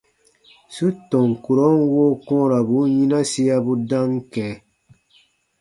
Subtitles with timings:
[0.73, 4.49] Su tɔn kurɔn woo kɔ̃ɔrabun yinasiabu dam kɛ̃.